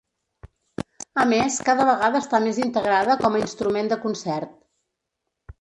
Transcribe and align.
A 1.23 1.25
més, 1.33 1.57
cada 1.67 1.85
vegada 1.91 2.21
està 2.23 2.41
més 2.47 2.63
integrada 2.65 3.19
com 3.23 3.39
a 3.39 3.43
instrument 3.45 3.93
de 3.93 4.03
concert. 4.07 4.61